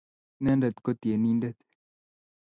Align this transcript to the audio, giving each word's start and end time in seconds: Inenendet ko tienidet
Inenendet 0.39 0.75
ko 0.85 0.89
tienidet 1.01 1.57